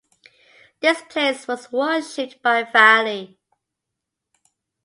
This 0.79 1.03
place 1.03 1.47
was 1.47 1.71
worshipped 1.71 2.41
by 2.41 2.63
Vali. 2.63 3.37